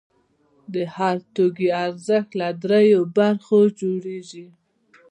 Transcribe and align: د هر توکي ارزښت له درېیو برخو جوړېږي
د 0.73 0.75
هر 0.95 1.15
توکي 1.35 1.67
ارزښت 1.85 2.29
له 2.39 2.47
درېیو 2.63 3.01
برخو 3.17 3.59
جوړېږي 3.79 4.45